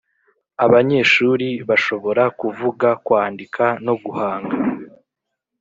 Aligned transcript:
abanyeshuri 0.65 1.47
bashobora 1.69 2.23
kuvuga, 2.39 2.89
kwandika 3.05 3.63
no 3.85 3.93
guhanga 4.03 4.55